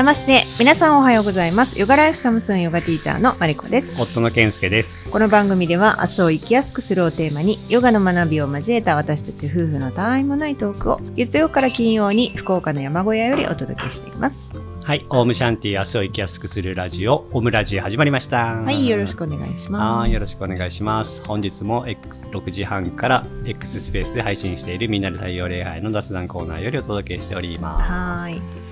[0.00, 5.10] ナマステ皆さんおはようございますヨガライフサムスンヨガティーチャーのマリコです夫の健介です。
[5.10, 14.50] この番組では明日を生きやすくするをテーマにヨガの学びを交えた私たち夫婦のたわいもないトークを月曜から金曜に福岡の山小屋よりお届けしています
[14.82, 18.54] はい、オウムシャンティ明日を生きやすくするラジオ、オムラジ始まりました。
[18.54, 21.22] はいよろしくお願いしますはい、よろしくお願いします。
[21.26, 27.92] 本日も X6 時半から X スペースで配信しているみんなで太陽礼拝の雑談コーナーよりお届けしております。
[27.92, 28.69] はーい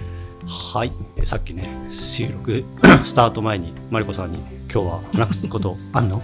[0.49, 2.65] はい、えさっきね、収録
[3.05, 4.39] スタート前にマリコさんに
[4.73, 6.23] 今日は話すこと あんの？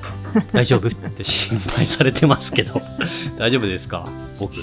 [0.53, 0.89] 大丈夫？
[0.89, 2.81] って心配されてますけど、
[3.39, 4.09] 大丈夫ですか？
[4.41, 4.55] 僕。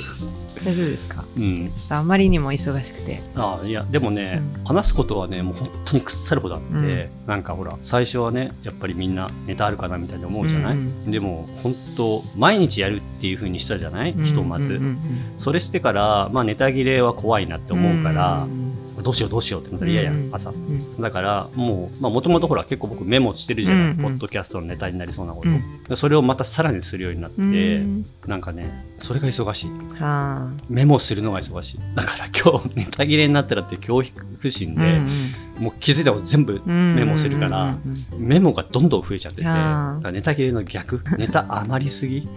[0.63, 1.23] 大丈夫ですか？
[1.37, 1.71] うん。
[1.91, 3.21] あまりにも忙しくて。
[3.35, 4.63] ああいやでもね、うん。
[4.65, 7.09] 話すことはねもう本当に腐るほどあって、うん。
[7.27, 14.97] なんかほら最初はねやっぱりみんなネタあるかなみたいに思うじゃない、うんでも本当毎日やるっていう風にしたじゃない、ひとまず、うんうん
[15.37, 18.70] それしてから、まあ、ネタ切れは怖いなってうん思うからう、ん
[19.03, 20.49] どうしようどうしようってなったら嫌やん、うん朝。
[20.49, 21.01] うん。
[21.01, 23.97] だからもうもともとほら結構僕メモしてるじゃない、うんうん。
[23.97, 25.83] ポッドキャストのネタになりそうなこと、うん。
[25.83, 28.05] でそれをまたさらにするようになって、うん。
[28.27, 29.69] なんかねそれが忙しい。
[30.01, 31.79] はメモするのが忙しい。
[31.95, 34.05] だから 今日ネタ切れになったらって恐怖
[34.49, 35.31] 心で、あうん。
[35.63, 38.27] もう気づいたこと全部うんメモするから、うんうんうん。
[38.27, 42.27] メモがどんどん増えちゃってて、ネタ切れの逆、ネタ余りすぎ、うん、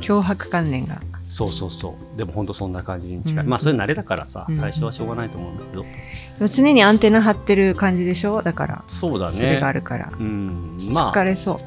[0.00, 1.00] 脅迫観念が
[1.30, 2.18] そうそうそう。
[2.18, 3.44] でも本当そんな感じに近い。
[3.44, 3.50] うん。
[3.50, 4.56] まあそれ慣れだからさ、うん。
[4.56, 8.42] 最初はしょうがないと思うんだけど、常にアンテナ張ってる感じでしょ？
[8.42, 8.84] だから。
[8.88, 9.32] そうだね。
[9.32, 10.12] それがあるから。
[10.18, 11.58] うん、まあ、疲れそう。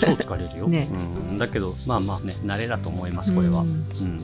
[0.00, 0.66] 超疲れるよ。
[0.68, 0.88] ね。
[1.30, 3.60] うん、だけど、まあまあね、慣れだと思います、これは。
[3.60, 3.72] ううん。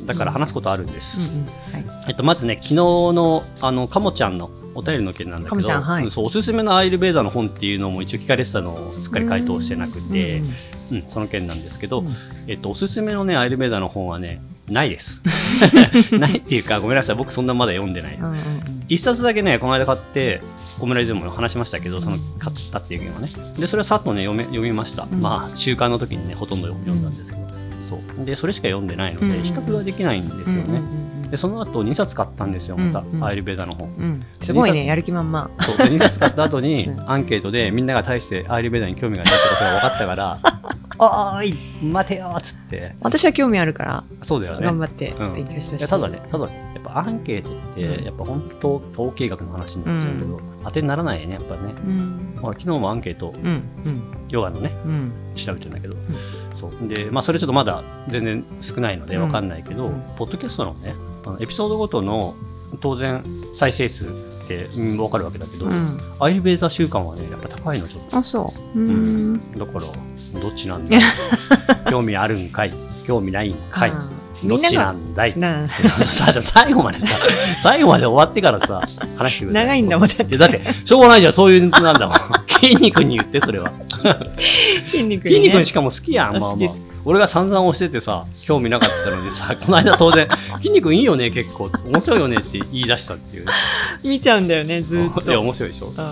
[0.03, 1.21] ん、だから話すことあるんです。
[1.21, 1.85] はい。
[2.09, 6.05] えっと、まずね、昨日の、あの、かもちゃんのお便りの件なんだけど、はい。
[6.05, 10.43] うんそう、おすすめのアイルベーダの本っていうのも一応聞かれてたのをすっかり回答してなくて、
[10.91, 12.09] うん、その件なんですけど、うん。
[12.47, 15.23] えっと、おすすめのね、アイルベーダの本はね、ないです。
[16.19, 18.17] ないっていうか、ごめんなさい、僕そんなまだ読んでない。
[18.17, 18.37] うんうん
[18.99, 20.41] 冊だけね、この間買って、
[20.81, 23.29] オムライスでも話しましたけど、その買ったっていうのはね。
[23.59, 25.09] で、それをさっとね、読め読みました。
[25.11, 27.47] うんまあ、習慣の時にね、ほとんど読んだんですけど。
[27.83, 28.25] そう。
[28.25, 30.81] で、それしか読んでないので、比較ができないんですよね。
[31.31, 33.89] で、その後2冊買ったんですよ、また、うんうんアイルベーダの本。
[33.99, 40.39] うんすごいねやる気満々そうで2冊買った後に うんアンケートでみんなが大してアイルベーダに興味がないってことが分かったから
[40.99, 42.95] 「おーい待てよ」っつって。
[43.01, 44.67] 私は興味あるからそうだよね。
[44.67, 45.35] 頑張ってうん。
[45.35, 51.75] 勉強したしいやただね、ただね、やっぱアンケートって、やっぱ本当、統計学の話になっちゃうけど、う当てにならないね、やっぱね。
[51.87, 52.39] うん。
[52.41, 53.33] ほら、昨日もアンケート、
[54.29, 55.13] ヨガのね、うん。
[55.35, 55.97] 調べてんだけど、
[56.55, 56.89] そう。
[56.89, 59.23] で、まあ、それちょっとまだ全然少ないのでうん。
[59.25, 60.03] わかんないけど、うん。
[60.17, 62.35] ポッドキャストのね、あのエピソードごとの、
[62.81, 63.23] 当然、
[63.55, 64.07] 再生数
[64.55, 68.17] うん、わかるわけだけど、うんアイルベーダ習慣はね、やっぱ高いの、ちょっと。
[68.17, 70.99] あそううんだから、どっちなんだ
[71.91, 72.73] 興味あるんかい？
[73.07, 73.93] 興味ないんかい？
[74.45, 75.39] どっちなみんだい？
[75.39, 75.67] な
[76.05, 77.07] さじゃあ 最後までさ、
[77.63, 78.81] 最後まで終わってからさ、
[79.17, 79.55] 話してくれ。
[79.55, 82.17] 長いんだもんだってだって、しょうがないじゃん、そういうなんだもん。
[82.61, 83.71] 筋肉に言って、それは。
[84.89, 86.55] 筋肉筋にね肉にしかも好きやん、まあまあ。
[87.05, 90.29] 俺が散々押しててさ、興味なかったのにさ、この間当然、
[90.59, 91.71] 筋肉いいよね、結構。
[91.87, 93.53] 面白いよねって言い出したっていうね。
[94.05, 95.87] 見ちゃうんだよねずーっいや、と面白いでしょ？
[95.87, 96.05] そうそ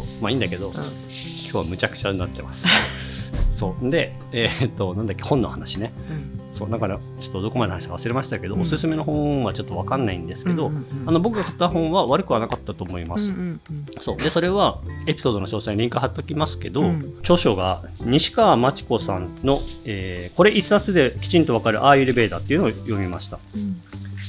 [0.00, 0.22] う。
[0.22, 2.66] まあいいんだけど、今日はむちゃくちゃになってます。
[3.50, 3.90] そう。
[3.90, 5.92] で、えーっと、なんだっけ、本の話ね。
[6.10, 13.30] うんそう、だから、ちょっとどこまでの話か忘れましたけど、うんおすすめの本はちょっとわかんないんですけど、うんうんうんあの僕が買った本は悪くはなかったと思います。
[13.30, 23.38] うんうんうんそうでそれはエピソードの詳細にリンク貼っときますけど、うん著書が西川真知子さんの、えーこれ一冊できちんとわかるアーユルベーダっていうのを読みました。
[23.56, 23.80] うん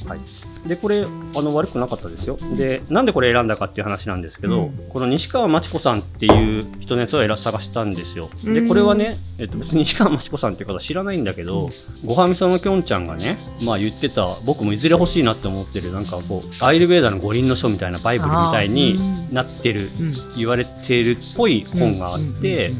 [0.07, 0.19] はい、
[0.67, 2.37] でこれあの悪くなかったですよ。
[2.57, 4.89] でなんでこれ選んだかっていう話なんですけど、うん。
[4.89, 8.29] この西川真知子さんっていう人のやつを選探したんですよ。
[8.43, 8.67] でうん。
[8.67, 11.69] これはね、えっと、別に西川真知子さんっていう方知らないんだけど、
[12.05, 20.11] ごはみそのきょんちゃんがね、まあ、言ってた僕もいずれ欲しいなって思ってるなんかこうアイルベーダの五輪の書みたいなバイブルみたいになってるうん。
[20.37, 22.71] 言われてるっぽい本があって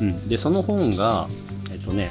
[0.00, 0.28] うん、うん。
[0.28, 1.28] でその本が
[1.70, 2.10] えっとね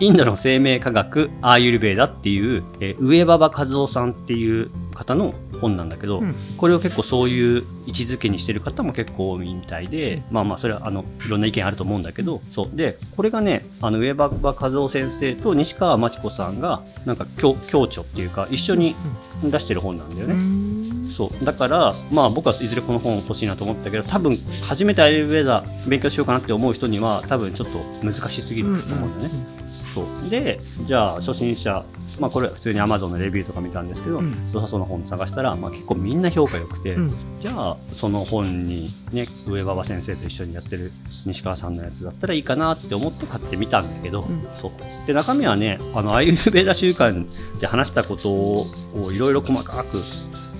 [0.00, 6.34] インドの生命科学アーユルベーダっていう、えー上馬場和夫さんっていう方の本なんだけど、うん。
[6.56, 12.76] これを結構そういう位置づけにしてる方も結構多いみたいで、まあまあそれはあのいろんな意見あると思うんだけど、そう。
[12.76, 18.94] でこれがねあの上馬場和夫先生と西川真知子さんがなんか共共著っていうか一緒に
[19.42, 20.34] 出してる本なんだよね。
[20.34, 21.10] うん。
[21.12, 21.44] そう。
[21.44, 29.63] だから、まあ、僕はいずれこの本欲しいなと思ったけど多分初めてアイルベーダ勉強しようかなって思う人には多分ちょっと難しすぎると思うんだよね。
[29.94, 30.30] そう。
[30.30, 31.84] でじゃあ初心者、
[32.20, 34.30] まあ、これ普通に Amazon のレビューとか見たんですけど、うん。
[34.52, 37.14] 良さそうな本探したら、まあ、結構みんな評価良くて、うん。
[37.40, 40.92] じゃあその本に、ね、上馬場先生と一緒にやってる
[41.26, 44.46] 西川さんのやつだったらいいかなって思って買ってみたんだけど、ん。
[44.56, 44.72] そう。
[45.06, 47.26] で中身はねあのアイルベーダ習慣
[47.60, 48.66] で話したことを
[49.12, 49.98] いろいろ細かく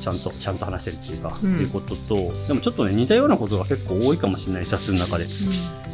[0.04, 1.54] ちゃんとちゃんと話してるっていうか、うん。
[1.54, 2.14] っていうことと
[2.46, 5.24] でもちょっとね似たようなことが結構多いかもしれない2つの中で。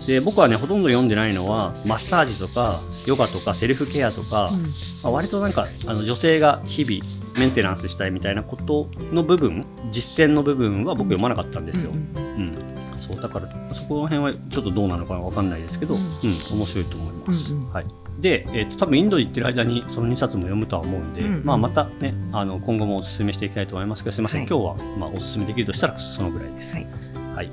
[0.06, 4.62] で僕はねほとんど読んでないのはマッサージとかヨガとかセルフケアとか、うん。
[4.62, 4.68] ま
[5.04, 17.72] あ、割となんかあの女性が日々メンテナンスしたいみたいなことの部分実践の部分は僕読まなかったんですよ、うんうんそうだからそこら辺はちょっとどうなのかわかんないですけど、ううんん面白いと思います、うんうん。
[17.72, 17.86] はい、
[18.20, 26.74] で、えーと多分インドに行ってる間にその2冊も読むとは思うんで、うんうんまあ、またねあの今後もお勧めしていきたいと思いますけどすいません、はい今日は、まあ、お勧めできるとしたらそのぐらいです。
[26.74, 26.86] はい。
[27.34, 27.52] はい、や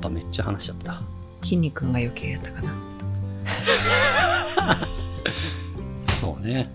[0.00, 1.00] ぱめっちゃ話しちゃった。
[1.42, 2.74] 筋肉が余計やったかな。
[6.20, 6.72] そうね。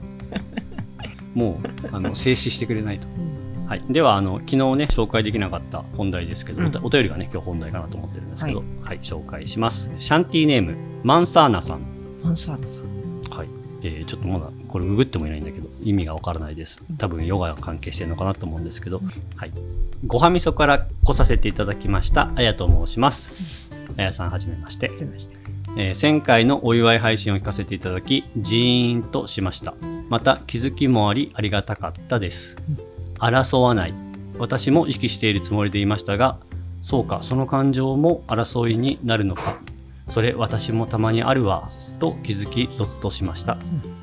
[1.33, 3.07] もうあの静止してくれないと。
[3.09, 3.65] うん。
[3.67, 6.67] はい、ではあの昨日ね紹介できなかった本題ですけど、うん。
[6.83, 8.99] お便りがね今日本題かなと思ってるんですけど、はい。
[8.99, 9.89] 紹介します。
[9.97, 11.81] シャンティーネームマンサーナさん、
[12.23, 12.79] マンサーナさ。
[12.79, 13.47] んはい。
[13.83, 16.81] えーちょっとまだこれググってもいないんだけど意味がわからないです。
[16.97, 19.01] 多分ヨガが関係してるのかなと思うんですけど、
[19.35, 19.51] はい、
[20.05, 22.31] ごはみそから来させていただきました。
[22.35, 23.33] あやと申します。
[23.97, 24.95] あやさんはじめまして。
[24.95, 25.39] すいません
[25.77, 29.75] えー1000回のお祝い配信を聞かせていただき、ジーンとしました。
[30.09, 32.55] また、気づきもあり、ありがたかったです。
[32.69, 32.77] うん。
[33.19, 33.93] 争わない。
[34.39, 36.39] 私も意識しているつもりでいましたが、
[36.81, 39.59] そうか、その感情も争いになるのか。
[40.07, 41.69] それ、私もたまにあるわ。
[41.99, 43.57] と気づき、ドッとしました。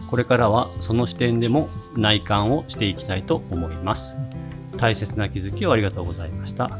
[0.09, 4.15] これからは、その視点でも内観をしていきたいと思います。
[4.77, 6.71] 大切な気づきをありがとうございました。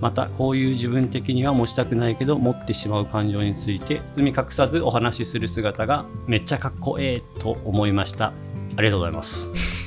[0.00, 8.32] またこういう自分的には持ちたくないけど持ってしまう感情について包み隠さずお話しする姿がめっちゃかっこええと思いました
[8.76, 9.79] ありがとうございます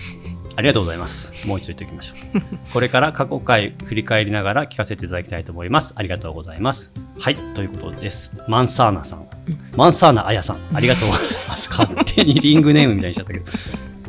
[0.56, 1.48] ありがとうございます。
[1.48, 2.42] もう一度言っておきましょう。
[2.72, 5.94] これから過去回振り返りながら聞かせていただきたいと思います。
[5.96, 6.94] ありがとうございます。
[7.20, 8.32] はいということです。
[8.48, 9.28] マンサーナさん。
[9.76, 10.58] マンサーナあやさん。
[10.74, 11.70] ありがとうございます。
[11.70, 13.46] 勝手にリングネームみたいにしちゃったけど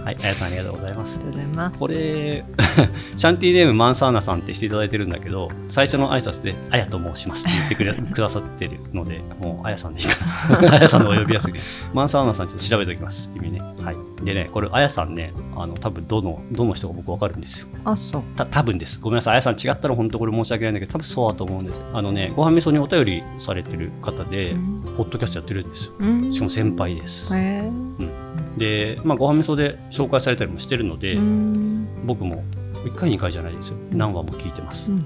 [0.04, 2.44] はいあやさんありがとうございますありがとうございますこれ、
[3.16, 10.72] シャンティーネームマンサーナさんってしていただいてるんだけど、最初の挨拶で、あやと申しますって言ってくれ くださってるので、もうあやさんでいいかな。
[10.76, 11.54] あやさんのお呼びやすい。
[11.94, 13.60] マンサーナさんちょっと調べておきます、君ね。
[13.82, 13.96] はい。
[14.22, 17.68] でね、これ、あやさんね、あの、多分どの、どの人が僕わかるんですよ。
[17.84, 19.00] あそうた多分です。
[19.00, 19.32] ごめんなさい。
[19.32, 21.82] あやさん違ったら本当これ申し訳ないんだけど、多分そうだと思うんです。
[21.94, 25.92] あのね、ごはんみそにお便りされてる方で、うんポッドキャストやってるんですよ。
[25.98, 27.34] うんしかも先輩です。
[27.34, 31.88] へえで、まあ、ごはんみそで紹介されたりもしてるので、うん。
[32.06, 32.44] 僕も
[32.84, 33.76] 1回2回じゃないですよ。
[33.92, 34.90] 何話も聞いてます。
[34.90, 34.98] う、ん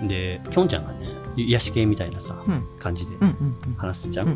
[0.00, 0.08] うん。
[0.08, 3.12] できょんちゃんがね癒し系みたいなさ、うん感じで
[3.76, 4.26] 話すじゃ、う。
[4.26, 4.30] ん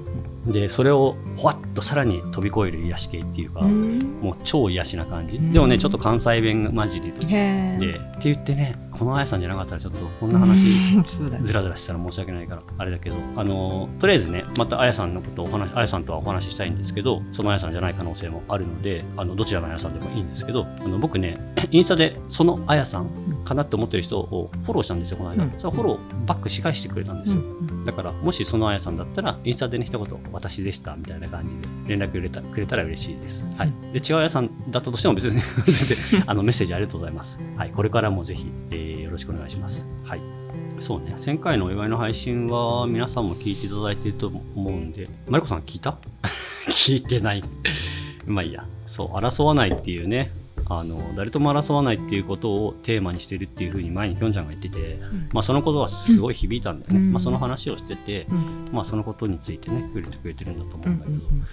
[0.48, 0.52] ん。
[0.52, 5.52] でそれをほわっとさらに飛び越える癒し系っていうか、うんもう超癒しな感じ、うん。
[5.52, 7.92] でもねちょっと関西弁が混じりへえでっ
[8.22, 10.64] て言ってねこのあやさんじゃなかったらちょっとこんな話
[11.06, 21.36] ずらずらしたら申し訳ないからあれだけどあのとりあえずねまたあやさんのことをお話あやさんとはお話ししたいんですけどそのあやさんじゃない可能性もあるのであのどちらのあやさんでもいいんですけどあの僕ね
[21.70, 23.08] インスタでそのあやさん
[23.44, 25.54] かなって思ってる人をフォローしたんですよこの間、うん。
[25.58, 27.84] それフォローバックし返してくれたんですよ、うん。
[27.84, 35.40] だからもしそのあやさんだったらインスタでね一言私でしたみたいな感じで連絡くれたくれたら嬉しいです、はい、で違うあやさんだったとしても別に
[36.26, 39.86] あのメッセージありがとうございます、はい、これからもぜひ、えーよろしくお願いします。
[40.04, 40.20] はい。
[40.80, 45.96] そうね、1000回のお祝いの配信は皆さんも聞いていただいていると思うんで、マリコさん聞いた？
[46.68, 47.42] 聞いてない。
[48.26, 48.66] まあいいや。
[48.84, 50.32] そう、争わないっていうね、
[50.68, 55.00] あの、誰とも争わないっていうことをテーマにしてるっていうふうに前にきょんちゃんが言ってて、
[55.32, 56.98] まあそのことはすごい響いたんだよね。
[56.98, 57.12] うん。
[57.12, 58.68] まあその話をしてて、うん。
[58.72, 61.46] まあそのことについてね、触れてくれてるんだと思ううんんだけど、うん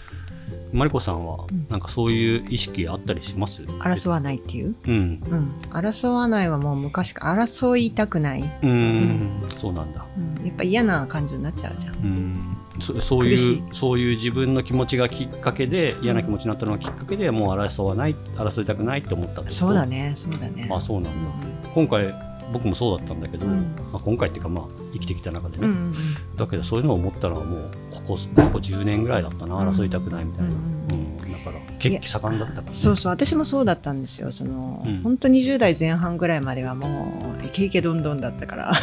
[0.73, 3.61] マリコさんはうんなんかそういう意識あったりします？
[3.61, 4.75] 争わないっていう？
[4.85, 4.93] うん。
[4.93, 5.51] うん。
[5.69, 10.05] 争わないはもう昔から争いたくない、うーん、そうなんだ。
[10.17, 11.95] うん、やっぱ嫌な感情になっちゃうじゃん。
[11.95, 20.67] うんそそういうそういう自分の気持ちがきっかけで嫌な気持ちになったのがきっかけでもう争わない争いたくないって思ったそうだねそうだね。
[20.71, 22.13] あそうなんだ、う今回
[22.51, 23.75] 僕もそうだったんだけど、うん。
[23.91, 26.35] まあ、今回っていうかまあ生きてきた中でね、んうんうん。
[26.37, 29.69] だけどそういうのを思ったのはもうここここ10年ぐらいだったなうん。
[29.69, 31.17] 争いたくないみたいな、ううんん。
[31.31, 32.71] だから血気盛んだったからね。
[32.71, 34.31] そうそう私もそうだったんですよ。
[34.31, 35.01] その、うん。
[35.01, 36.87] 本当20代前半ぐらいまではも
[37.32, 38.73] うイケイケどんどんだったから。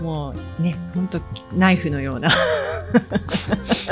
[0.00, 1.20] もうね本当
[1.54, 2.28] ナイフのような。
[2.28, 2.34] うん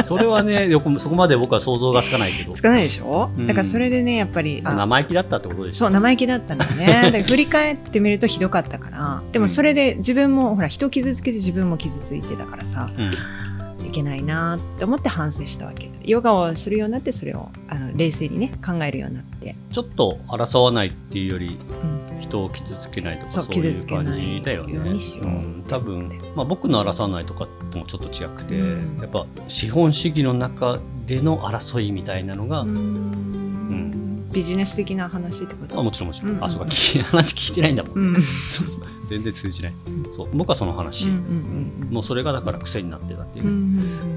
[0.05, 2.53] それはねよくそこまで僕は想像がつかないけど。
[2.53, 3.47] つかないでしょ、うん。
[3.47, 5.87] だからそれでねやっぱりあ生意気だったってことでしょ？
[5.87, 7.11] そう生意気だったのよね。
[7.13, 9.23] だ振り返ってみるとひどかったから。
[9.31, 12.91] でもそれで自分もほら人傷つけて自分も傷ついてたからさ。
[12.97, 13.11] うん。
[13.87, 15.91] いけないなって思って反省したわけ。
[16.03, 24.75] ヨガをするようになってそれをあの冷静にね考えるようになって、ちょっと争わないっていうよりうん人を傷つけないとかそそうういう感じだよね。
[24.77, 24.83] よ
[25.23, 28.99] うん多分、まあ、僕の争わないとかともちょっと違くて、うん。
[29.01, 34.29] やっぱ資本主義の中での争いみたいなのが、うん。
[34.33, 35.79] ビジネス的な話ってこと？
[35.79, 36.45] あもちろんもちろん、うんうん。
[36.45, 36.71] あそうか
[37.11, 38.23] 話聞いてないんだもん、うん。
[38.23, 39.75] そうそう全然通じない。
[40.11, 40.29] そう。
[40.33, 41.11] 僕はその話、
[41.91, 43.45] もうそれがだから癖になってたっていう。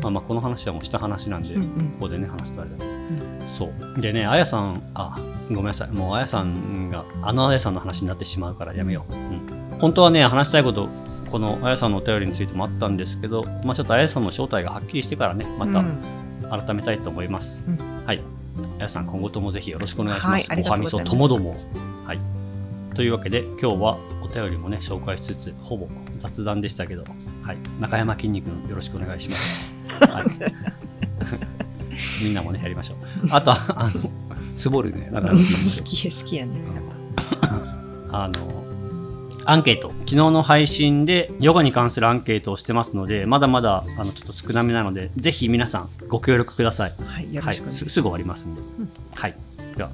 [0.02, 1.62] まあ、まあこの話はもうした話なんで、こ
[2.02, 2.78] こでね話すとあれだ。
[2.78, 4.02] けど、そう。
[4.02, 5.16] でねあやさんあ
[5.50, 5.92] ごめんなさい。
[5.92, 10.90] もうあやさんがあのあやさんの話になってしまうからやめよう、うん、本当はね話したいこと
[11.32, 15.74] このあやさんのお便りについてもあったんですけど、まあ、ちょっとあやさんの正体がはっきりしてからねまうん。
[15.74, 18.06] た改めたいと思います、うん。
[18.06, 18.22] はい。
[18.80, 21.56] あやさん今後ともぜひよろしくお願いします、はいおはみそともども。
[22.06, 22.41] はい
[22.96, 25.88] というわけで今日はお便りもね紹介しつつほぼ
[26.20, 27.04] 雑談でしたけど、
[27.44, 29.72] はい、中山きんに君よろしくお願いします、
[30.08, 30.26] はい。
[32.24, 32.98] みんなもね、やりましょう。
[33.32, 34.10] あと、あの、
[34.56, 36.62] つぼるね、中山 好きや好きやね
[38.12, 38.62] あの、
[39.46, 46.94] アンケート、昨日の配信でヨガに関するアンケートをしてますので、まだまだあのちょっと少なめなので、ぜひ皆さんご協力ください。
[47.04, 48.62] はいはい、すぐ終わりますんで。
[49.16, 49.36] はい。
[49.76, 49.90] では、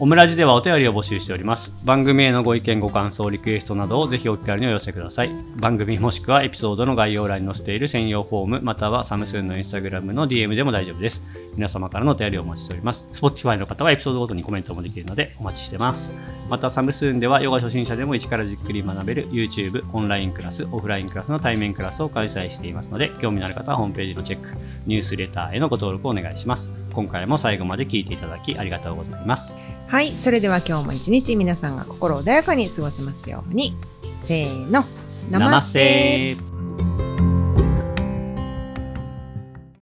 [0.00, 1.72] オムラジではお便りを募集しております。
[1.84, 5.30] 番組へのご意見、ご感想、リクエストなどをぜひお気軽にお寄せください。
[5.54, 11.22] 番組もしくはエピソードの概要欄に載せている専用フォーム、またはサムスンのインスタグラムの DM でも大丈夫です。
[11.54, 13.06] 皆様からのお便りをお待ちしております。
[13.12, 16.12] Spotify の方はエピソードごとにコメントもできるのでお待ちしてます。
[16.50, 24.48] また、サムスーンではヨガ初心者でも一からじっくり学べる YouTube、オンラインクラス、オフラインクラスの対面クラスを開催していますので、興味のある方はホームページのチェック、
[24.86, 26.72] ニュースレターへのご登録をお願いします。
[26.92, 29.56] 今回も最後まで聞いていただきありがとうございます。
[29.86, 33.76] はいそれでは今日も一日皆さんが心穏やかに過ごせますように。
[34.20, 34.84] せーの。
[35.30, 36.36] ナマステ